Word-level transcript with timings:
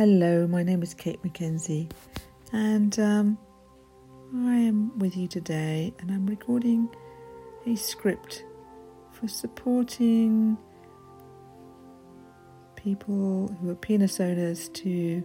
Hello, 0.00 0.46
my 0.46 0.62
name 0.62 0.82
is 0.82 0.94
Cate 0.94 1.22
Mackenzie, 1.22 1.86
and 2.54 2.98
um, 2.98 3.36
I 4.34 4.54
am 4.54 4.98
with 4.98 5.14
you 5.14 5.28
today, 5.28 5.92
and 5.98 6.10
I'm 6.10 6.24
recording 6.24 6.88
a 7.66 7.76
script 7.76 8.46
for 9.12 9.28
supporting 9.28 10.56
people 12.76 13.54
who 13.60 13.68
are 13.68 13.74
penis 13.74 14.20
owners 14.20 14.70
to 14.70 15.22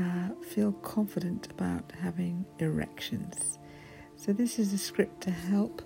uh, 0.00 0.30
feel 0.42 0.72
confident 0.72 1.50
about 1.50 1.92
having 2.00 2.46
erections. 2.60 3.58
So, 4.16 4.32
this 4.32 4.58
is 4.58 4.72
a 4.72 4.78
script 4.78 5.20
to 5.24 5.30
help 5.30 5.82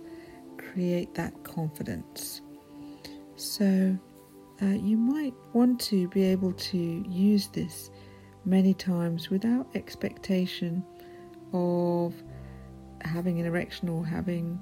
create 0.59 1.13
that 1.17 1.43
confidence. 1.43 2.41
So, 3.35 3.99
uh, 4.63 4.67
you 4.67 4.97
might 4.97 5.35
want 5.55 5.81
to 5.81 6.07
be 6.11 6.23
able 6.23 6.53
to 6.53 6.79
use 6.79 7.49
this 7.49 7.91
many 8.45 8.75
times 8.75 9.31
without 9.31 9.67
expectation 9.75 10.85
of 11.53 12.15
having 13.03 13.41
an 13.41 13.47
erection 13.47 13.89
or 13.89 14.05
having 14.05 14.59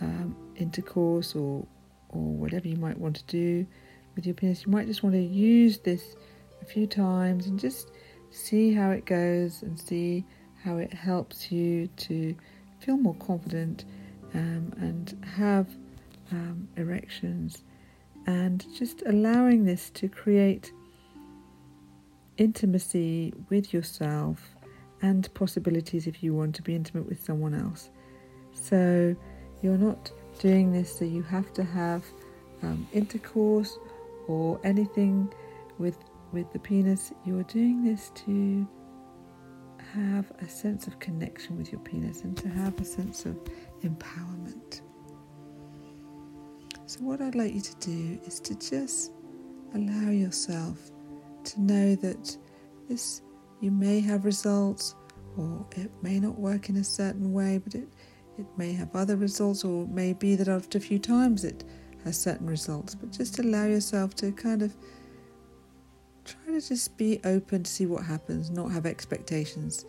um, 0.00 0.36
intercourse 0.56 1.34
or 1.34 1.66
or 2.10 2.20
whatever 2.20 2.68
you 2.68 2.76
might 2.76 2.98
want 2.98 3.16
to 3.16 3.24
do 3.24 3.66
with 4.14 4.26
your 4.26 4.34
penis. 4.34 4.66
You 4.66 4.72
might 4.72 4.86
just 4.86 5.02
want 5.02 5.14
to 5.14 5.22
use 5.22 5.78
this 5.78 6.14
a 6.60 6.64
few 6.64 6.86
times 6.86 7.46
and 7.46 7.58
just 7.58 7.90
see 8.30 8.72
how 8.72 8.90
it 8.90 9.06
goes 9.06 9.62
and 9.62 9.78
see 9.78 10.24
how 10.62 10.76
it 10.76 10.92
helps 10.92 11.50
you 11.50 11.86
to 11.96 12.36
feel 12.80 12.96
more 12.96 13.14
confident 13.14 13.84
um, 14.34 14.72
and 14.78 15.24
have 15.36 15.66
um, 16.30 16.68
erections 16.76 17.62
and 18.26 18.64
just 18.76 19.02
allowing 19.06 19.64
this 19.64 19.90
to 19.90 20.08
create 20.08 20.72
intimacy 22.38 23.32
with 23.50 23.72
yourself 23.72 24.54
and 25.02 25.32
possibilities 25.34 26.06
if 26.06 26.22
you 26.22 26.34
want 26.34 26.54
to 26.54 26.62
be 26.62 26.74
intimate 26.74 27.08
with 27.08 27.22
someone 27.22 27.54
else. 27.54 27.90
So 28.52 29.14
you're 29.62 29.78
not 29.78 30.10
doing 30.38 30.72
this 30.72 30.98
so 30.98 31.04
you 31.04 31.22
have 31.22 31.52
to 31.54 31.64
have 31.64 32.04
um, 32.62 32.86
intercourse 32.92 33.78
or 34.28 34.60
anything 34.64 35.32
with 35.78 35.96
with 36.32 36.50
the 36.52 36.58
penis. 36.58 37.12
You 37.24 37.38
are 37.38 37.44
doing 37.44 37.84
this 37.84 38.10
to 38.26 38.66
have 39.92 40.32
a 40.40 40.48
sense 40.48 40.86
of 40.86 40.98
connection 40.98 41.58
with 41.58 41.70
your 41.70 41.80
penis 41.82 42.22
and 42.22 42.36
to 42.38 42.48
have 42.48 42.80
a 42.80 42.84
sense 42.84 43.26
of 43.26 43.38
empowerment. 43.82 44.80
So, 46.86 47.00
what 47.00 47.20
I'd 47.20 47.34
like 47.34 47.54
you 47.54 47.60
to 47.60 47.76
do 47.76 48.18
is 48.26 48.40
to 48.40 48.54
just 48.54 49.12
allow 49.74 50.10
yourself 50.10 50.90
to 51.44 51.60
know 51.60 51.94
that 51.96 52.36
this 52.88 53.22
you 53.60 53.70
may 53.70 54.00
have 54.00 54.24
results 54.24 54.96
or 55.36 55.66
it 55.76 55.90
may 56.02 56.18
not 56.20 56.38
work 56.38 56.68
in 56.68 56.76
a 56.76 56.84
certain 56.84 57.32
way, 57.32 57.58
but 57.58 57.74
it, 57.74 57.88
it 58.38 58.46
may 58.56 58.72
have 58.72 58.94
other 58.94 59.16
results, 59.16 59.64
or 59.64 59.84
it 59.84 59.88
may 59.88 60.12
be 60.12 60.34
that 60.34 60.48
after 60.48 60.78
a 60.78 60.80
few 60.80 60.98
times 60.98 61.44
it 61.44 61.64
has 62.04 62.20
certain 62.20 62.46
results. 62.46 62.94
But 62.94 63.12
just 63.12 63.38
allow 63.38 63.66
yourself 63.66 64.14
to 64.16 64.32
kind 64.32 64.62
of 64.62 64.76
try 66.24 66.54
to 66.54 66.60
just 66.60 66.96
be 66.96 67.20
open 67.24 67.62
to 67.62 67.70
see 67.70 67.86
what 67.86 68.04
happens, 68.04 68.50
not 68.50 68.70
have 68.72 68.86
expectations, 68.86 69.84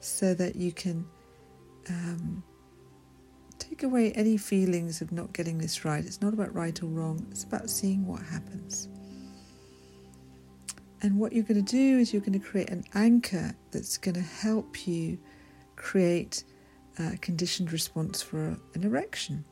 so 0.00 0.34
that 0.34 0.56
you 0.56 0.72
can 0.72 1.06
um, 1.88 2.42
take 3.58 3.82
away 3.82 4.12
any 4.12 4.36
feelings 4.36 5.00
of 5.00 5.12
not 5.12 5.32
getting 5.32 5.58
this 5.58 5.84
right. 5.84 6.04
It's 6.04 6.20
not 6.20 6.34
about 6.34 6.54
right 6.54 6.80
or 6.82 6.86
wrong, 6.86 7.26
it's 7.30 7.44
about 7.44 7.70
seeing 7.70 8.06
what 8.06 8.22
happens. 8.22 8.88
And 11.06 11.20
what 11.20 11.32
you're 11.32 11.44
going 11.44 11.64
to 11.64 11.72
do 11.72 12.00
is 12.00 12.12
you're 12.12 12.20
going 12.20 12.32
to 12.32 12.44
create 12.44 12.68
an 12.68 12.82
anchor 12.94 13.54
that's 13.70 13.96
going 13.96 14.16
to 14.16 14.20
help 14.20 14.88
you 14.88 15.16
create 15.76 16.42
a 16.98 17.16
conditioned 17.18 17.72
response 17.72 18.22
for 18.22 18.58
an 18.74 18.82
erection. 18.82 19.44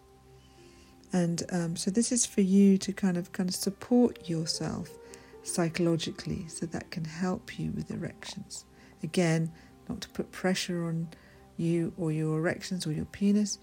And 1.12 1.44
um, 1.52 1.76
so 1.76 1.92
this 1.92 2.10
is 2.10 2.26
for 2.26 2.40
you 2.40 2.76
to 2.78 2.92
kind 2.92 3.16
of 3.16 3.30
kind 3.30 3.48
of 3.48 3.54
support 3.54 4.28
yourself 4.28 4.90
psychologically, 5.44 6.48
so 6.48 6.66
that 6.66 6.90
can 6.90 7.04
help 7.04 7.56
you 7.56 7.70
with 7.70 7.92
erections. 7.92 8.64
Again, 9.04 9.52
not 9.88 10.00
to 10.00 10.08
put 10.08 10.32
pressure 10.32 10.86
on 10.86 11.06
you 11.56 11.92
or 11.96 12.10
your 12.10 12.36
erections 12.40 12.84
or 12.84 12.90
your 12.90 13.04
penis. 13.04 13.60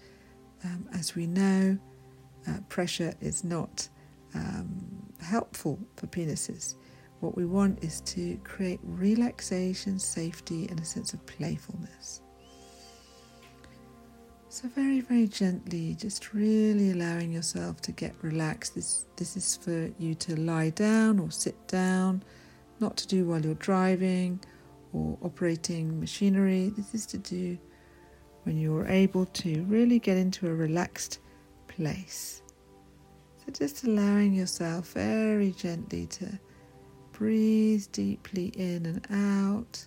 Um, 0.64 0.88
as 0.94 1.14
we 1.14 1.26
know, 1.26 1.76
uh, 2.48 2.60
pressure 2.70 3.12
is 3.20 3.44
not 3.44 3.86
um, 4.34 5.12
helpful 5.20 5.78
for 5.96 6.06
penises. 6.06 6.76
What 7.22 7.36
we 7.36 7.44
want 7.44 7.84
is 7.84 8.00
to 8.00 8.36
create 8.42 8.80
relaxation, 8.82 9.96
safety, 10.00 10.66
and 10.68 10.80
a 10.80 10.84
sense 10.84 11.12
of 11.12 11.24
playfulness. 11.24 12.20
So 14.48 14.66
very, 14.66 15.00
very 15.02 15.28
gently, 15.28 15.94
just 15.94 16.34
really 16.34 16.90
allowing 16.90 17.30
yourself 17.32 17.80
to 17.82 17.92
get 17.92 18.12
relaxed. 18.22 18.74
This 18.74 19.06
this 19.14 19.36
is 19.36 19.56
for 19.56 19.88
you 20.00 20.16
to 20.16 20.34
lie 20.34 20.70
down 20.70 21.20
or 21.20 21.30
sit 21.30 21.56
down, 21.68 22.24
not 22.80 22.96
to 22.96 23.06
do 23.06 23.24
while 23.24 23.40
you're 23.40 23.54
driving 23.54 24.40
or 24.92 25.16
operating 25.22 26.00
machinery. 26.00 26.72
This 26.76 26.92
is 26.92 27.06
to 27.06 27.18
do 27.18 27.56
when 28.42 28.58
you're 28.58 28.88
able 28.88 29.26
to 29.26 29.62
really 29.68 30.00
get 30.00 30.16
into 30.16 30.48
a 30.48 30.54
relaxed 30.54 31.20
place. 31.68 32.42
So 33.36 33.52
just 33.52 33.84
allowing 33.84 34.34
yourself 34.34 34.94
very 34.94 35.52
gently 35.52 36.06
to 36.18 36.40
Breathe 37.12 37.86
deeply 37.92 38.46
in 38.56 38.86
and 38.86 39.06
out. 39.10 39.86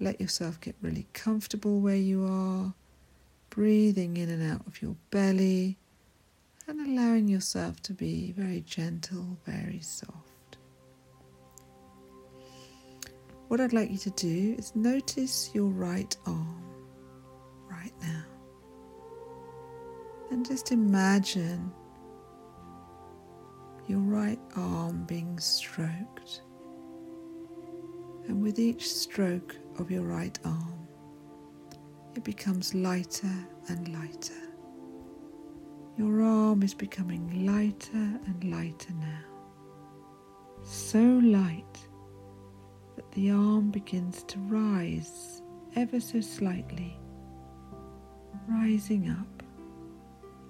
Let 0.00 0.20
yourself 0.20 0.60
get 0.60 0.76
really 0.80 1.06
comfortable 1.12 1.80
where 1.80 1.96
you 1.96 2.26
are. 2.26 2.74
Breathing 3.50 4.16
in 4.16 4.30
and 4.30 4.52
out 4.52 4.66
of 4.66 4.80
your 4.82 4.96
belly 5.10 5.78
and 6.66 6.80
allowing 6.80 7.28
yourself 7.28 7.80
to 7.82 7.92
be 7.92 8.32
very 8.32 8.60
gentle, 8.62 9.38
very 9.44 9.80
soft. 9.80 10.58
What 13.48 13.60
I'd 13.60 13.72
like 13.72 13.90
you 13.90 13.98
to 13.98 14.10
do 14.10 14.54
is 14.58 14.74
notice 14.74 15.50
your 15.54 15.68
right 15.68 16.16
arm 16.26 16.64
right 17.70 17.92
now. 18.00 18.24
And 20.30 20.46
just 20.46 20.72
imagine 20.72 21.72
your 23.86 24.00
right 24.00 24.40
arm 24.56 25.04
being 25.04 25.38
stroked 25.38 26.42
and 28.26 28.42
with 28.42 28.58
each 28.58 28.90
stroke 28.90 29.56
of 29.78 29.90
your 29.90 30.02
right 30.02 30.38
arm, 30.44 30.88
it 32.14 32.24
becomes 32.24 32.74
lighter 32.74 33.32
and 33.68 33.88
lighter. 33.92 34.32
Your 35.96 36.22
arm 36.22 36.62
is 36.62 36.74
becoming 36.74 37.46
lighter 37.46 38.18
and 38.26 38.44
lighter 38.50 38.92
now, 38.94 39.24
so 40.62 40.98
light 40.98 41.78
that 42.96 43.10
the 43.12 43.30
arm 43.30 43.70
begins 43.70 44.22
to 44.24 44.38
rise 44.40 45.42
ever 45.76 46.00
so 46.00 46.20
slightly, 46.20 46.98
rising 48.48 49.10
up. 49.10 49.42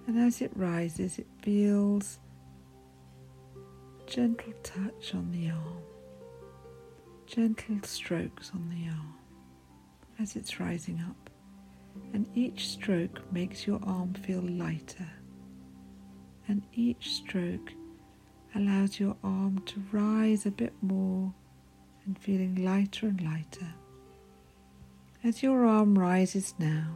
And 0.06 0.18
as 0.18 0.42
it 0.42 0.52
rises, 0.54 1.18
it 1.18 1.26
feels 1.42 2.20
gentle 4.14 4.52
touch 4.62 5.12
on 5.12 5.28
the 5.32 5.50
arm 5.50 5.82
gentle 7.26 7.76
strokes 7.82 8.52
on 8.54 8.68
the 8.68 8.88
arm 8.88 9.12
as 10.20 10.36
it's 10.36 10.60
rising 10.60 11.02
up, 11.08 11.30
and 12.12 12.28
each 12.32 12.68
stroke 12.68 13.20
makes 13.32 13.66
your 13.66 13.80
arm 13.84 14.14
feel 14.14 14.40
lighter, 14.40 15.08
and 16.46 16.62
each 16.74 17.10
stroke 17.14 17.72
allows 18.54 19.00
your 19.00 19.16
arm 19.24 19.60
to 19.66 19.82
rise 19.90 20.46
a 20.46 20.50
bit 20.52 20.74
more 20.80 21.34
and 22.06 22.16
feeling 22.16 22.64
lighter 22.64 23.08
and 23.08 23.20
lighter. 23.20 23.66
As 25.24 25.42
your 25.42 25.66
arm 25.66 25.98
rises 25.98 26.54
now, 26.60 26.86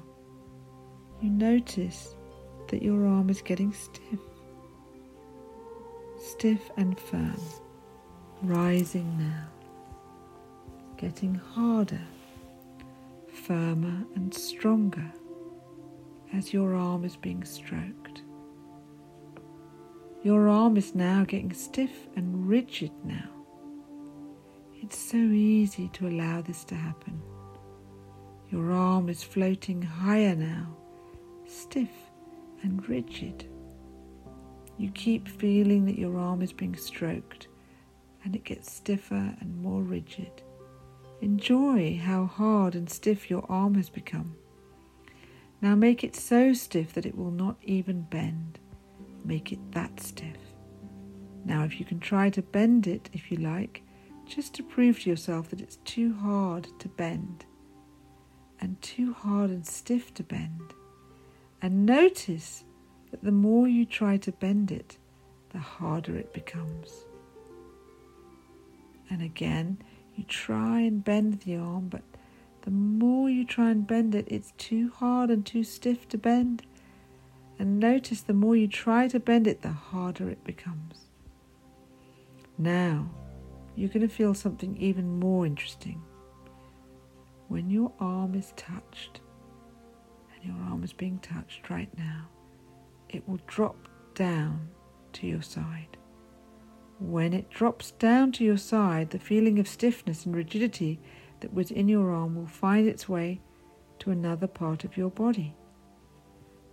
you 1.20 1.30
notice 1.30 2.14
that 2.68 2.80
your 2.80 3.08
arm 3.08 3.28
is 3.28 3.42
getting 3.42 3.72
stiff, 3.72 4.20
stiff 6.32 6.70
and 6.76 6.98
firm, 6.98 7.40
rising 8.42 9.18
now 9.18 9.48
getting 10.98 11.36
harder, 11.36 12.00
firmer, 13.32 14.04
and 14.16 14.34
stronger 14.34 15.12
as 16.34 16.52
your 16.52 16.74
arm 16.74 17.04
is 17.04 17.16
being 17.16 17.44
stroked. 17.44 18.22
Your 20.24 20.48
arm 20.48 20.76
is 20.76 20.96
now 20.96 21.24
getting 21.24 21.52
stiff 21.52 22.08
and 22.16 22.48
rigid 22.48 22.90
now. 23.04 23.30
It's 24.82 24.98
so 24.98 25.16
easy 25.16 25.88
to 25.90 26.08
allow 26.08 26.42
this 26.42 26.64
to 26.64 26.74
happen. 26.74 27.22
Your 28.50 28.72
arm 28.72 29.08
is 29.08 29.22
floating 29.22 29.80
higher 29.80 30.34
now, 30.34 30.66
stiff 31.46 31.92
and 32.62 32.86
rigid. 32.88 33.48
You 34.78 34.90
keep 34.92 35.28
feeling 35.28 35.84
that 35.86 35.98
your 35.98 36.18
arm 36.18 36.40
is 36.40 36.52
being 36.52 36.76
stroked 36.76 37.48
and 38.24 38.34
it 38.34 38.44
gets 38.44 38.72
stiffer 38.72 39.34
and 39.40 39.62
more 39.62 39.82
rigid 39.82 40.42
Enjoy 41.20 42.00
how 42.04 42.26
hard 42.26 42.76
and 42.76 42.88
stiff 42.88 43.28
your 43.28 43.44
arm 43.48 43.74
has 43.74 43.90
become. 43.90 44.36
Now 45.60 45.74
make 45.74 46.04
it 46.04 46.14
so 46.14 46.52
stiff 46.52 46.92
that 46.92 47.06
it 47.06 47.16
will 47.16 47.32
not 47.32 47.56
even 47.62 48.02
bend. 48.02 48.60
Make 49.24 49.50
it 49.52 49.72
that 49.72 50.00
stiff. 50.00 50.36
Now, 51.44 51.64
if 51.64 51.80
you 51.80 51.86
can 51.86 51.98
try 51.98 52.30
to 52.30 52.42
bend 52.42 52.86
it 52.86 53.10
if 53.12 53.32
you 53.32 53.38
like, 53.38 53.82
just 54.26 54.54
to 54.54 54.62
prove 54.62 55.00
to 55.00 55.10
yourself 55.10 55.48
that 55.50 55.60
it's 55.60 55.78
too 55.84 56.14
hard 56.14 56.68
to 56.78 56.88
bend 56.88 57.46
and 58.60 58.80
too 58.82 59.12
hard 59.12 59.50
and 59.50 59.66
stiff 59.66 60.14
to 60.14 60.22
bend. 60.22 60.74
And 61.62 61.84
notice 61.86 62.64
that 63.10 63.22
the 63.22 63.32
more 63.32 63.68
you 63.68 63.84
try 63.84 64.16
to 64.18 64.32
bend 64.32 64.70
it, 64.70 64.98
the 65.50 65.58
harder 65.58 66.16
it 66.16 66.32
becomes. 66.32 67.04
And 69.10 69.22
again, 69.22 69.78
you 70.14 70.24
try 70.24 70.80
and 70.80 71.02
bend 71.02 71.40
the 71.40 71.56
arm, 71.56 71.88
but 71.88 72.02
the 72.62 72.70
more 72.70 73.30
you 73.30 73.46
try 73.46 73.70
and 73.70 73.86
bend 73.86 74.14
it, 74.14 74.26
it's 74.28 74.52
too 74.58 74.90
hard 74.90 75.30
and 75.30 75.46
too 75.46 75.64
stiff 75.64 76.08
to 76.10 76.18
bend. 76.18 76.62
And 77.58 77.80
notice 77.80 78.20
the 78.20 78.34
more 78.34 78.54
you 78.54 78.68
try 78.68 79.08
to 79.08 79.18
bend 79.18 79.46
it, 79.46 79.62
the 79.62 79.70
harder 79.70 80.28
it 80.28 80.44
becomes. 80.44 81.06
Now, 82.58 83.08
you're 83.74 83.88
going 83.88 84.06
to 84.06 84.14
feel 84.14 84.34
something 84.34 84.76
even 84.76 85.18
more 85.18 85.46
interesting. 85.46 86.02
When 87.48 87.70
your 87.70 87.92
arm 88.00 88.34
is 88.34 88.52
touched, 88.56 89.20
and 90.34 90.44
your 90.44 90.62
arm 90.68 90.84
is 90.84 90.92
being 90.92 91.18
touched 91.20 91.70
right 91.70 91.88
now, 91.96 92.26
it 93.08 93.28
will 93.28 93.40
drop 93.46 93.76
down 94.14 94.68
to 95.14 95.26
your 95.26 95.42
side. 95.42 95.96
When 97.00 97.32
it 97.32 97.50
drops 97.50 97.92
down 97.92 98.32
to 98.32 98.44
your 98.44 98.56
side, 98.56 99.10
the 99.10 99.18
feeling 99.18 99.58
of 99.58 99.68
stiffness 99.68 100.26
and 100.26 100.34
rigidity 100.34 100.98
that 101.40 101.54
was 101.54 101.70
in 101.70 101.88
your 101.88 102.10
arm 102.10 102.34
will 102.34 102.46
find 102.46 102.88
its 102.88 103.08
way 103.08 103.40
to 104.00 104.10
another 104.10 104.48
part 104.48 104.84
of 104.84 104.96
your 104.96 105.10
body. 105.10 105.54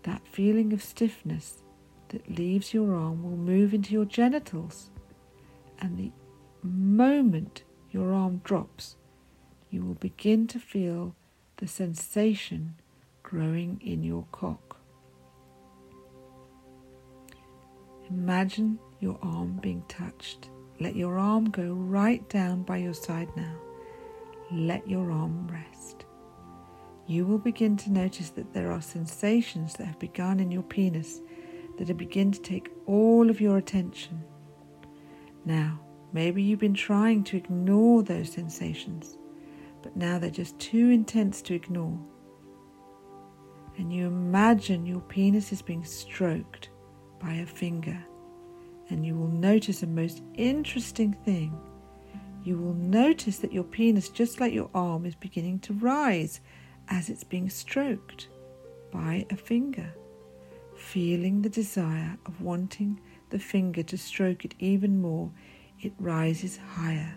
That 0.03 0.27
feeling 0.27 0.73
of 0.73 0.83
stiffness 0.83 1.63
that 2.09 2.37
leaves 2.37 2.73
your 2.73 2.95
arm 2.95 3.23
will 3.23 3.37
move 3.37 3.73
into 3.73 3.93
your 3.93 4.05
genitals, 4.05 4.89
and 5.79 5.97
the 5.97 6.11
moment 6.63 7.63
your 7.91 8.13
arm 8.13 8.41
drops, 8.43 8.95
you 9.69 9.83
will 9.83 9.95
begin 9.95 10.47
to 10.47 10.59
feel 10.59 11.15
the 11.57 11.67
sensation 11.67 12.75
growing 13.23 13.79
in 13.83 14.03
your 14.03 14.25
cock. 14.31 14.64
Imagine 18.09 18.79
your 18.99 19.17
arm 19.21 19.59
being 19.61 19.83
touched. 19.87 20.49
Let 20.79 20.95
your 20.95 21.17
arm 21.17 21.49
go 21.49 21.73
right 21.73 22.27
down 22.29 22.63
by 22.63 22.77
your 22.77 22.93
side 22.93 23.29
now. 23.35 23.55
Let 24.51 24.87
your 24.87 25.11
arm 25.11 25.47
rest. 25.47 26.05
You 27.07 27.25
will 27.25 27.39
begin 27.39 27.77
to 27.77 27.91
notice 27.91 28.29
that 28.31 28.53
there 28.53 28.71
are 28.71 28.81
sensations 28.81 29.73
that 29.73 29.85
have 29.85 29.99
begun 29.99 30.39
in 30.39 30.51
your 30.51 30.63
penis 30.63 31.21
that 31.77 31.87
have 31.87 31.97
begin 31.97 32.31
to 32.31 32.41
take 32.41 32.71
all 32.85 33.29
of 33.29 33.41
your 33.41 33.57
attention. 33.57 34.23
Now, 35.43 35.79
maybe 36.13 36.41
you've 36.41 36.59
been 36.59 36.73
trying 36.73 37.23
to 37.25 37.37
ignore 37.37 38.03
those 38.03 38.31
sensations, 38.31 39.17
but 39.81 39.95
now 39.95 40.19
they're 40.19 40.29
just 40.29 40.57
too 40.59 40.89
intense 40.89 41.41
to 41.43 41.53
ignore. 41.53 41.99
And 43.77 43.91
you 43.91 44.07
imagine 44.07 44.85
your 44.85 45.01
penis 45.01 45.51
is 45.51 45.61
being 45.61 45.83
stroked 45.83 46.69
by 47.25 47.33
a 47.33 47.45
finger 47.45 47.97
and 48.89 49.05
you 49.05 49.15
will 49.15 49.27
notice 49.27 49.81
a 49.81 49.87
most 49.87 50.21
interesting 50.35 51.13
thing. 51.25 51.57
You 52.43 52.57
will 52.57 52.75
notice 52.75 53.39
that 53.39 53.53
your 53.53 53.63
penis, 53.63 54.09
just 54.09 54.39
like 54.39 54.53
your 54.53 54.69
arm, 54.75 55.05
is 55.05 55.15
beginning 55.15 55.59
to 55.59 55.73
rise 55.73 56.39
as 56.87 57.09
it's 57.09 57.23
being 57.23 57.49
stroked 57.49 58.27
by 58.91 59.25
a 59.31 59.35
finger, 59.35 59.91
feeling 60.77 61.41
the 61.41 61.49
desire 61.49 62.17
of 62.27 62.41
wanting 62.41 62.99
the 63.31 63.39
finger 63.39 63.81
to 63.81 63.97
stroke 63.97 64.45
it 64.45 64.53
even 64.59 65.01
more, 65.01 65.31
it 65.81 65.93
rises 65.97 66.59
higher. 66.75 67.15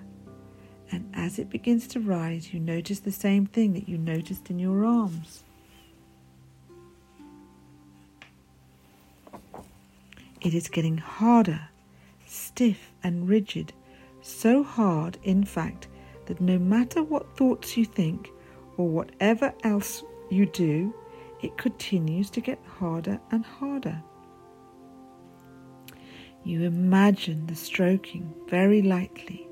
And 0.91 1.11
as 1.13 1.39
it 1.39 1.51
begins 1.51 1.87
to 1.89 2.01
rise, 2.01 2.55
you 2.55 2.61
notice 2.61 3.01
the 3.01 3.13
same 3.13 3.45
thing 3.45 3.75
that 3.75 3.91
you 3.91 3.99
noticed 3.99 4.49
in 4.49 4.59
your 4.59 4.87
arms. 4.87 5.45
It 10.41 10.55
is 10.55 10.69
getting 10.69 10.99
harder, 10.99 11.61
stiff 12.27 12.93
and 13.03 13.29
rigid, 13.29 13.73
so 14.21 14.63
hard, 14.63 15.19
in 15.23 15.45
fact, 15.45 15.89
that 16.27 16.41
no 16.41 16.59
matter 16.59 17.03
what 17.03 17.37
thoughts 17.37 17.77
you 17.77 17.85
think 17.85 18.31
or 18.77 18.89
whatever 18.89 19.53
else 19.65 20.05
you 20.31 20.47
do, 20.47 20.95
it 21.43 21.57
continues 21.57 22.31
to 22.31 22.41
get 22.41 22.59
harder 22.67 23.21
and 23.31 23.45
harder. 23.45 24.03
You 26.45 26.63
imagine 26.63 27.47
the 27.47 27.55
stroking 27.55 28.33
very 28.49 28.83
lightly. 28.83 29.49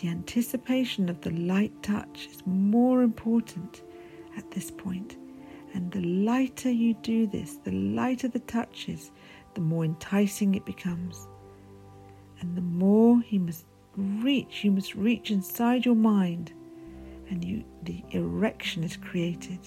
The 0.00 0.08
anticipation 0.08 1.08
of 1.08 1.20
the 1.22 1.30
light 1.30 1.82
touch 1.82 2.28
is 2.30 2.46
more 2.46 3.02
important 3.02 3.82
at 4.36 4.50
this 4.50 4.70
point, 4.70 5.16
and 5.74 5.90
the 5.90 6.02
lighter 6.02 6.70
you 6.70 6.94
do 6.94 7.26
this, 7.26 7.56
the 7.64 7.72
lighter 7.72 8.28
the 8.28 8.40
touch 8.40 8.88
is, 8.88 9.10
the 9.56 9.62
more 9.62 9.84
enticing 9.84 10.54
it 10.54 10.64
becomes. 10.64 11.26
And 12.40 12.54
the 12.56 12.60
more 12.60 13.20
he 13.22 13.38
must 13.38 13.64
reach, 13.96 14.62
you 14.62 14.70
must 14.70 14.94
reach 14.94 15.30
inside 15.30 15.86
your 15.86 15.96
mind, 15.96 16.52
and 17.30 17.42
you 17.42 17.64
the 17.82 18.04
erection 18.10 18.84
is 18.84 18.96
created. 18.96 19.58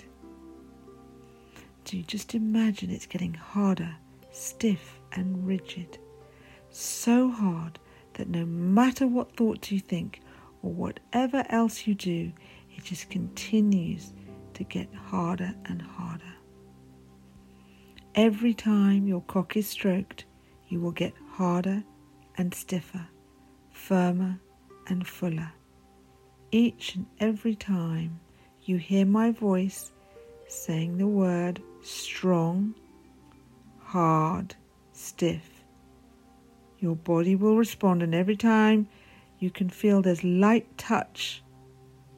So 1.86 1.98
you 1.98 2.04
just 2.04 2.36
imagine 2.36 2.92
it's 2.92 3.08
getting 3.08 3.34
harder, 3.34 3.96
stiff 4.32 5.00
and 5.14 5.48
rigid. 5.48 5.98
So 6.70 7.32
hard 7.32 7.80
that 8.14 8.30
no 8.30 8.46
matter 8.46 9.08
what 9.08 9.36
thoughts 9.36 9.72
you 9.72 9.80
think 9.80 10.22
or 10.62 10.72
whatever 10.72 11.44
else 11.50 11.88
you 11.88 11.96
do, 11.96 12.32
it 12.78 12.84
just 12.84 13.10
continues 13.10 14.14
to 14.54 14.64
get 14.64 14.94
harder 14.94 15.56
and 15.66 15.82
harder. 15.82 16.34
Every 18.20 18.54
time 18.54 19.08
your 19.08 19.22
cock 19.22 19.56
is 19.56 19.70
stroked, 19.70 20.26
you 20.68 20.82
will 20.82 20.92
get 20.92 21.14
harder 21.32 21.82
and 22.38 22.54
stiffer, 22.54 23.08
firmer 23.72 24.38
and 24.88 25.08
fuller. 25.08 25.54
Each 26.52 26.96
and 26.96 27.06
every 27.22 27.56
time 27.56 28.20
you 28.64 28.76
hear 28.76 29.06
my 29.06 29.32
voice 29.32 29.94
saying 30.50 30.98
the 30.98 31.08
word 31.08 31.62
strong, 31.82 32.76
hard, 33.80 34.54
stiff, 34.92 35.64
your 36.80 36.98
body 36.98 37.38
will 37.38 37.56
respond, 37.56 38.04
and 38.04 38.14
every 38.14 38.36
time 38.36 38.90
you 39.40 39.50
can 39.50 39.70
feel 39.70 40.02
there's 40.02 40.26
light 40.26 40.78
touch 40.78 41.42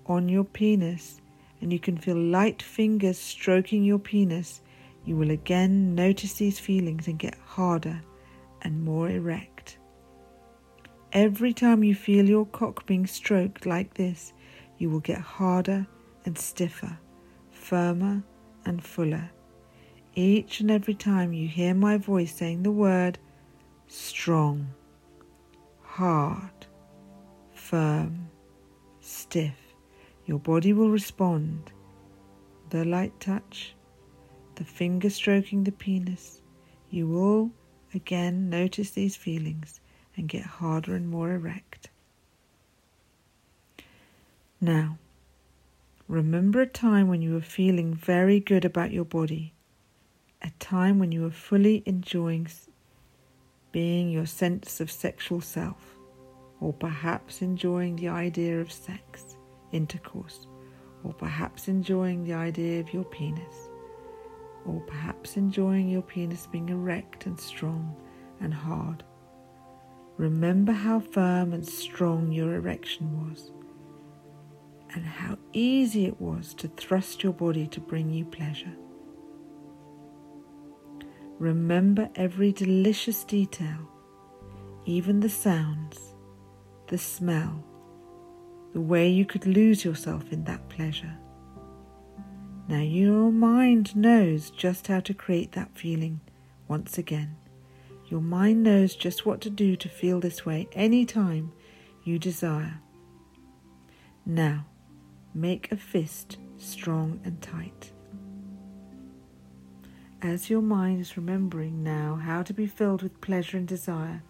on 0.07 0.27
your 0.29 0.45
penis, 0.45 1.21
and 1.61 1.71
you 1.71 1.77
can 1.77 1.95
feel 1.95 2.17
light 2.17 2.63
fingers 2.63 3.19
stroking 3.19 3.83
your 3.83 3.99
penis 3.99 4.61
you 5.05 5.15
will 5.15 5.31
again 5.31 5.95
notice 5.95 6.33
these 6.33 6.59
feelings 6.59 7.07
and 7.07 7.17
get 7.17 7.37
harder 7.45 8.01
and 8.61 8.83
more 8.83 9.09
erect. 9.09 9.77
Every 11.13 11.53
time 11.53 11.83
you 11.83 11.95
feel 11.95 12.29
your 12.29 12.45
cock 12.45 12.85
being 12.85 13.05
stroked 13.05 13.65
like 13.65 13.95
this, 13.95 14.33
you 14.77 14.89
will 14.89 14.99
get 14.99 15.19
harder 15.19 15.85
and 16.25 16.37
stiffer, 16.37 16.97
firmer 17.51 18.23
and 18.65 18.83
fuller. 18.83 19.29
Each 20.15 20.59
and 20.59 20.69
every 20.69 20.93
time 20.93 21.33
you 21.33 21.47
hear 21.47 21.73
my 21.73 21.97
voice 21.97 22.35
saying 22.35 22.63
the 22.63 22.71
word 22.71 23.17
strong, 23.87 24.67
hard, 25.81 26.67
firm, 27.53 28.29
stiff, 29.01 29.57
your 30.25 30.39
body 30.39 30.73
will 30.73 30.89
respond. 30.89 31.71
The 32.69 32.85
light 32.85 33.19
touch, 33.19 33.75
the 34.55 34.63
finger 34.63 35.09
stroking 35.09 35.63
the 35.63 35.71
penis, 35.71 36.41
you 36.89 37.07
will 37.07 37.51
again 37.93 38.49
notice 38.49 38.91
these 38.91 39.15
feelings 39.15 39.79
and 40.15 40.27
get 40.27 40.43
harder 40.43 40.95
and 40.95 41.09
more 41.09 41.31
erect. 41.31 41.89
Now, 44.59 44.97
remember 46.07 46.61
a 46.61 46.67
time 46.67 47.07
when 47.07 47.21
you 47.21 47.33
were 47.33 47.41
feeling 47.41 47.93
very 47.93 48.39
good 48.39 48.65
about 48.65 48.91
your 48.91 49.05
body, 49.05 49.53
a 50.41 50.51
time 50.59 50.99
when 50.99 51.11
you 51.11 51.21
were 51.21 51.31
fully 51.31 51.81
enjoying 51.85 52.47
being 53.71 54.11
your 54.11 54.25
sense 54.25 54.81
of 54.81 54.91
sexual 54.91 55.39
self, 55.39 55.95
or 56.59 56.73
perhaps 56.73 57.41
enjoying 57.41 57.95
the 57.95 58.09
idea 58.09 58.59
of 58.59 58.71
sex, 58.71 59.37
intercourse, 59.71 60.45
or 61.03 61.13
perhaps 61.13 61.69
enjoying 61.69 62.25
the 62.25 62.33
idea 62.33 62.81
of 62.81 62.93
your 62.93 63.05
penis 63.05 63.70
or 64.65 64.79
perhaps 64.81 65.37
enjoying 65.37 65.89
your 65.89 66.01
penis 66.01 66.47
being 66.47 66.69
erect 66.69 67.25
and 67.25 67.39
strong 67.39 67.95
and 68.39 68.53
hard. 68.53 69.03
Remember 70.17 70.71
how 70.71 70.99
firm 70.99 71.53
and 71.53 71.67
strong 71.67 72.31
your 72.31 72.55
erection 72.55 73.29
was. 73.29 73.51
and 74.93 75.05
how 75.05 75.37
easy 75.53 76.05
it 76.05 76.19
was 76.19 76.53
to 76.55 76.67
thrust 76.69 77.23
your 77.23 77.33
body 77.33 77.67
to 77.67 77.79
bring 77.79 78.09
you 78.09 78.25
pleasure. 78.25 78.73
Remember 81.39 82.09
every 82.15 82.51
delicious 82.51 83.23
detail, 83.23 83.87
even 84.85 85.19
the 85.19 85.29
sounds, 85.29 86.15
the 86.87 86.97
smell, 86.97 87.63
the 88.73 88.81
way 88.81 89.09
you 89.09 89.25
could 89.25 89.45
lose 89.47 89.83
yourself 89.85 90.31
in 90.31 90.43
that 90.45 90.67
pleasure. 90.69 91.17
Now 92.71 92.79
your 92.79 93.33
mind 93.33 93.97
knows 93.97 94.49
just 94.49 94.87
how 94.87 95.01
to 95.01 95.13
create 95.13 95.51
that 95.51 95.77
feeling 95.77 96.21
once 96.69 96.97
again. 96.97 97.35
Your 98.07 98.21
mind 98.21 98.63
knows 98.63 98.95
just 98.95 99.25
what 99.25 99.41
to 99.41 99.49
do 99.49 99.75
to 99.75 99.89
feel 99.89 100.21
this 100.21 100.45
way 100.45 100.69
anytime 100.71 101.51
you 102.05 102.17
desire. 102.17 102.79
Now, 104.25 104.67
make 105.33 105.69
a 105.69 105.75
fist 105.75 106.37
strong 106.57 107.19
and 107.25 107.41
tight. 107.41 107.91
As 110.21 110.49
your 110.49 110.61
mind 110.61 111.01
is 111.01 111.17
remembering 111.17 111.83
now 111.83 112.21
how 112.23 112.41
to 112.41 112.53
be 112.53 112.67
filled 112.67 113.03
with 113.03 113.19
pleasure 113.19 113.57
and 113.57 113.67
desire, 113.67 114.23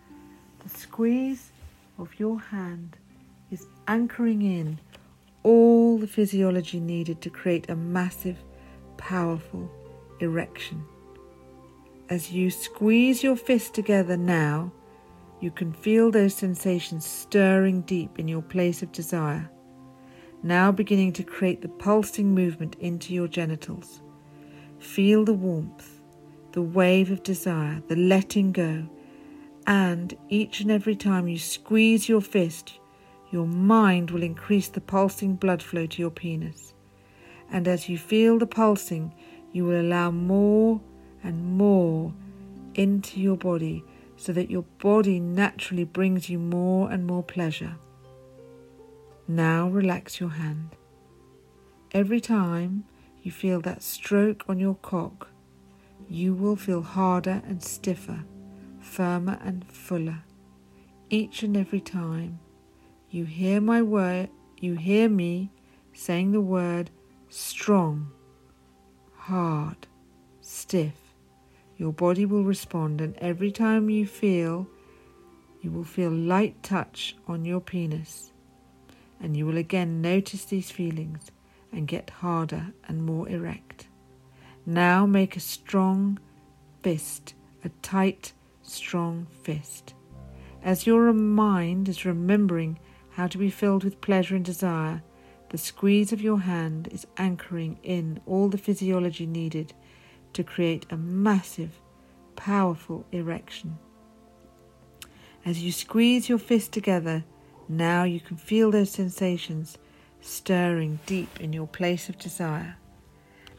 the 0.63 0.69
squeeze 0.69 1.51
of 2.00 2.19
your 2.19 2.39
hand 2.39 2.98
is 3.51 3.67
anchoring 3.88 4.41
in 4.41 4.79
all 5.43 5.98
the 5.98 6.07
physiology 6.07 6.79
needed 6.79 7.21
to 7.21 7.29
create 7.29 7.69
a 7.69 7.75
massive, 7.75 8.38
powerful 8.98 9.69
erection. 10.19 10.83
As 12.10 12.31
you 12.31 12.51
squeeze 12.51 13.24
your 13.24 13.36
fist 13.36 13.74
together 13.74 14.17
now, 14.17 14.71
you 15.39 15.50
can 15.50 15.74
feel 15.74 16.12
those 16.12 16.36
sensations 16.36 17.05
stirring 17.05 17.81
deep 17.81 18.19
in 18.19 18.27
your 18.27 18.41
place 18.43 18.83
of 18.83 18.91
desire, 18.91 19.50
now 20.43 20.71
beginning 20.71 21.13
to 21.13 21.24
create 21.24 21.62
the 21.62 21.69
pulsing 21.69 22.36
movement 22.36 22.75
into 22.79 23.13
your 23.13 23.27
genitals. 23.27 24.01
Feel 24.79 25.25
the 25.25 25.33
warmth, 25.33 26.01
the 26.51 26.62
wave 26.62 27.12
of 27.12 27.24
desire, 27.24 27.81
the 27.88 27.95
letting 27.95 28.51
go, 28.51 28.88
and 29.65 30.15
each 30.29 30.60
and 30.60 30.69
every 30.69 30.95
time 30.95 31.27
you 31.27 31.39
squeeze 31.39 32.10
your 32.10 32.21
fist, 32.21 32.79
your 33.31 33.47
mind 33.47 34.11
will 34.11 34.23
increase 34.23 34.67
the 34.67 34.81
pulsing 34.81 35.35
blood 35.35 35.63
flow 35.63 35.85
to 35.85 36.01
your 36.01 36.11
penis. 36.11 36.73
And 37.50 37.67
as 37.67 37.89
you 37.89 37.97
feel 37.97 38.38
the 38.38 38.45
pulsing, 38.45 39.13
you 39.51 39.65
will 39.65 39.81
allow 39.81 40.11
more 40.11 40.81
and 41.23 41.57
more 41.57 42.13
into 42.75 43.19
your 43.19 43.38
body 43.38 43.83
so 44.15 44.31
that 44.33 44.51
your 44.51 44.63
body 44.79 45.19
naturally 45.19 45.83
brings 45.83 46.29
you 46.29 46.39
more 46.39 46.91
and 46.91 47.05
more 47.05 47.23
pleasure. 47.23 47.75
Now 49.27 49.67
relax 49.69 50.19
your 50.19 50.29
hand. 50.29 50.75
Every 51.91 52.21
time 52.21 52.85
you 53.23 53.31
feel 53.31 53.61
that 53.61 53.83
stroke 53.83 54.43
on 54.47 54.59
your 54.59 54.75
cock, 54.75 55.29
you 56.09 56.33
will 56.33 56.55
feel 56.55 56.81
harder 56.81 57.41
and 57.47 57.63
stiffer, 57.63 58.23
firmer 58.79 59.38
and 59.41 59.65
fuller. 59.71 60.23
Each 61.09 61.43
and 61.43 61.55
every 61.55 61.81
time 61.81 62.39
you 63.12 63.25
hear 63.25 63.60
my 63.60 63.82
word, 63.82 64.30
you 64.58 64.75
hear 64.75 65.10
me 65.10 65.51
saying 65.94 66.32
the 66.32 66.41
word 66.41 66.89
strong, 67.30 68.10
hard, 69.15 69.88
stiff. 70.39 70.94
Your 71.77 71.91
body 71.91 72.25
will 72.25 72.44
respond, 72.44 73.01
and 73.01 73.15
every 73.18 73.51
time 73.51 73.89
you 73.89 74.06
feel, 74.06 74.68
you 75.62 75.72
will 75.72 75.84
feel 75.84 76.12
light 76.12 76.62
touch 76.63 77.15
on 77.27 77.44
your 77.44 77.60
penis, 77.60 78.32
and 79.20 79.36
you 79.36 79.46
will 79.46 79.58
again 79.58 80.01
notice 80.01 80.46
these 80.46 80.72
feelings 80.72 81.32
and 81.72 81.88
get 81.88 82.10
harder 82.10 82.68
and 82.88 83.06
more 83.06 83.27
erect. 83.27 83.88
Now 84.65 85.06
make 85.06 85.36
a 85.36 85.41
strong 85.41 86.20
fist, 86.82 87.34
a 87.63 87.70
tight, 87.82 88.34
strong 88.62 89.27
fist. 89.44 89.96
As 90.63 90.86
your 90.86 91.12
mind 91.13 91.89
is 91.89 92.06
remembering 92.06 92.80
how 93.12 93.27
to 93.27 93.38
be 93.38 93.50
filled 93.50 93.84
with 93.84 94.01
pleasure 94.01 94.36
and 94.36 94.46
desire, 94.46 95.03
the 95.50 95.58
squeeze 95.58 96.13
of 96.13 96.22
your 96.22 96.39
hand 96.39 96.88
is 96.91 97.06
anchoring 97.18 97.77
in 97.84 98.22
all 98.25 98.48
the 98.48 98.58
physiology 98.58 99.25
needed 99.25 99.74
to 100.34 100.44
create 100.44 100.86
a 100.89 100.98
massive, 100.98 101.82
powerful 102.36 103.06
erection. 103.12 103.77
As 105.46 105.62
you 105.62 105.72
squeeze 105.72 106.30
your 106.30 106.38
fist 106.38 106.72
together, 106.72 107.25
now 107.68 108.03
you 108.03 108.20
can 108.20 108.38
feel 108.38 108.72
those 108.72 108.91
sensations 108.91 109.77
stirring 110.22 111.00
deep 111.06 111.41
in 111.41 111.51
your 111.51 111.68
place 111.68 112.08
of 112.08 112.18
desire, 112.18 112.77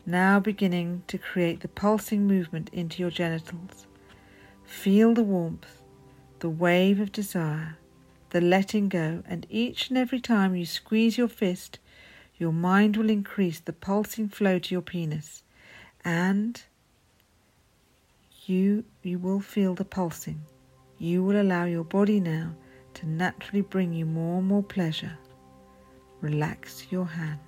now 0.07 0.41
beginning 0.41 1.03
to 1.09 1.19
create 1.19 1.61
the 1.61 1.69
pulsing 1.69 2.27
movement 2.27 2.71
into 2.73 3.03
your 3.03 3.11
genitals. 3.11 3.87
Feel 4.65 5.13
the 5.13 5.23
warmth, 5.23 5.83
the 6.39 6.49
wave 6.49 7.01
of 7.01 7.13
desire, 7.13 7.77
the 8.33 8.41
letting 8.41 8.89
go, 8.89 9.23
and 9.29 9.47
each 9.51 9.91
and 9.91 9.99
every 9.99 10.19
time 10.19 10.57
you 10.57 10.65
squeeze 10.65 11.19
your 11.19 11.29
fist, 11.29 11.79
your 12.39 12.53
mind 12.53 12.97
will 12.97 13.11
increase 13.11 13.61
the 13.61 13.75
pulsing 13.75 14.27
flow 14.27 14.59
to 14.59 14.75
your 14.75 14.81
penis, 14.81 15.43
and 16.03 16.63
you 18.47 18.85
you 19.03 19.19
will 19.19 19.41
feel 19.41 19.75
the 19.75 19.85
pulsing. 19.85 20.41
You 20.99 21.23
will 21.23 21.41
allow 21.41 21.65
your 21.67 21.85
body 21.85 22.21
now 22.21 22.55
to 22.95 23.07
naturally 23.07 23.61
bring 23.61 23.93
you 23.93 24.07
more 24.07 24.39
and 24.39 24.49
more 24.49 24.63
pleasure 24.63 25.19
relax 26.23 26.87
your 26.91 27.05
hand. 27.05 27.39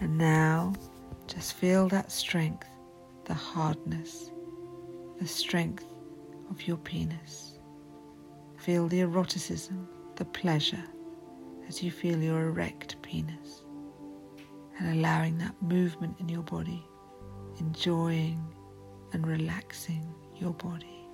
And 0.00 0.18
now 0.18 0.74
just 1.26 1.54
feel 1.54 1.88
that 1.88 2.10
strength, 2.10 2.66
the 3.24 3.34
hardness, 3.34 4.32
the 5.22 5.28
strength 5.28 5.84
of 6.50 6.66
your 6.66 6.76
penis. 6.78 7.60
Feel 8.56 8.88
the 8.88 9.02
eroticism, 9.02 9.88
the 10.16 10.24
pleasure 10.24 10.82
as 11.68 11.80
you 11.80 11.92
feel 11.92 12.20
your 12.20 12.48
erect 12.48 13.00
penis 13.02 13.62
and 14.78 14.98
allowing 14.98 15.38
that 15.38 15.54
movement 15.62 16.16
in 16.18 16.28
your 16.28 16.42
body, 16.42 16.84
enjoying 17.60 18.44
and 19.12 19.24
relaxing 19.24 20.12
your 20.40 20.54
body 20.54 21.06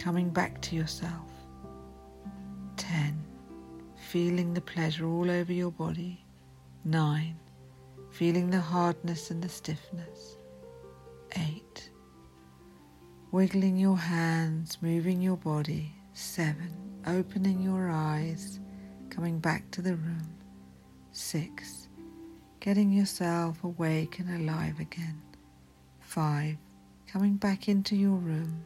coming 0.00 0.28
back 0.28 0.60
to 0.62 0.74
yourself. 0.74 1.30
10. 2.78 3.16
Feeling 4.08 4.54
the 4.54 4.60
pleasure 4.60 5.06
all 5.06 5.30
over 5.30 5.52
your 5.52 5.70
body. 5.70 6.24
9. 6.84 7.36
Feeling 8.10 8.50
the 8.50 8.60
hardness 8.60 9.30
and 9.30 9.40
the 9.40 9.48
stiffness. 9.48 10.36
8. 11.36 11.89
Wiggling 13.32 13.76
your 13.76 13.96
hands, 13.96 14.78
moving 14.80 15.22
your 15.22 15.36
body. 15.36 15.92
7. 16.14 16.56
Opening 17.06 17.62
your 17.62 17.88
eyes, 17.88 18.58
coming 19.08 19.38
back 19.38 19.70
to 19.70 19.80
the 19.80 19.94
room. 19.94 20.34
6. 21.12 21.86
Getting 22.58 22.90
yourself 22.90 23.62
awake 23.62 24.18
and 24.18 24.28
alive 24.42 24.80
again. 24.80 25.22
5. 26.00 26.56
Coming 27.06 27.36
back 27.36 27.68
into 27.68 27.94
your 27.94 28.16
room. 28.16 28.64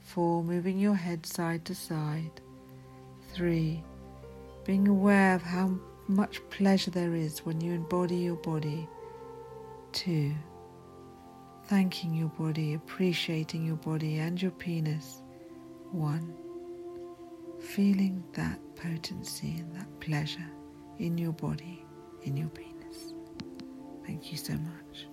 Four, 0.00 0.42
moving 0.42 0.80
your 0.80 0.96
head 0.96 1.24
side 1.24 1.64
to 1.66 1.74
side. 1.76 2.40
Three, 3.32 3.80
being 4.64 4.88
aware 4.88 5.36
of 5.36 5.42
how 5.42 5.78
much 6.08 6.40
pleasure 6.50 6.90
there 6.90 7.14
is 7.14 7.46
when 7.46 7.60
you 7.60 7.74
embody 7.74 8.16
your 8.16 8.34
body. 8.34 8.88
Two, 9.92 10.34
thanking 11.70 12.12
your 12.12 12.30
body, 12.30 12.74
appreciating 12.74 13.64
your 13.64 13.76
body 13.76 14.18
and 14.18 14.42
your 14.42 14.50
penis. 14.50 15.22
One, 15.92 16.34
feeling 17.60 18.24
that 18.32 18.58
potency 18.74 19.54
and 19.60 19.72
that 19.76 20.00
pleasure 20.00 20.50
in 20.98 21.16
your 21.16 21.32
body, 21.32 21.86
in 22.24 22.36
your 22.36 22.48
penis. 22.48 23.14
Thank 24.04 24.32
you 24.32 24.36
so 24.36 24.54
much. 24.54 25.06